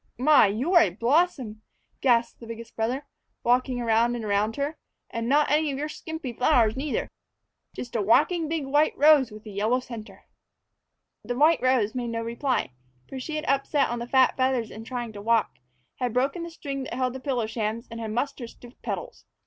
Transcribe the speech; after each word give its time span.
"My, 0.17 0.47
you're 0.47 0.79
a 0.79 0.89
blossom!" 0.89 1.61
gasped 2.01 2.39
the 2.39 2.47
biggest 2.47 2.75
brother, 2.75 3.05
walking 3.43 3.79
around 3.79 4.15
and 4.15 4.25
around 4.25 4.55
her; 4.55 4.79
"an' 5.11 5.27
not 5.27 5.51
any 5.51 5.69
of 5.71 5.77
your 5.77 5.89
skimpy 5.89 6.33
flowers, 6.33 6.75
neither; 6.75 7.11
just 7.75 7.95
a 7.95 8.01
whacking 8.01 8.47
big 8.49 8.65
white 8.65 8.97
rose 8.97 9.29
with 9.29 9.45
a 9.45 9.51
yellow 9.51 9.79
center!" 9.79 10.25
The 11.23 11.37
white 11.37 11.61
rose 11.61 11.93
made 11.93 12.07
no 12.09 12.23
reply, 12.23 12.71
for 13.07 13.19
she 13.19 13.35
had 13.35 13.45
upset 13.45 13.89
on 13.89 13.99
the 13.99 14.07
fat 14.07 14.35
feathers 14.35 14.71
in 14.71 14.85
trying 14.85 15.13
to 15.13 15.21
walk, 15.21 15.59
had 15.97 16.13
broken 16.13 16.41
the 16.41 16.49
string 16.49 16.81
that 16.85 16.95
held 16.95 17.13
the 17.13 17.19
pillow 17.19 17.45
shams, 17.45 17.87
and 17.91 17.99
had 17.99 18.09
mussed 18.09 18.39
her 18.39 18.47
stiff 18.47 18.73
petals. 18.81 19.25